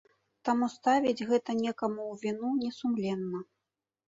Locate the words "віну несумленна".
2.23-3.47